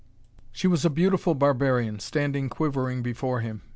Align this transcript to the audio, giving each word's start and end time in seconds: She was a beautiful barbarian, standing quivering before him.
She 0.51 0.65
was 0.65 0.83
a 0.83 0.89
beautiful 0.89 1.35
barbarian, 1.35 1.99
standing 1.99 2.49
quivering 2.49 3.03
before 3.03 3.41
him. 3.41 3.61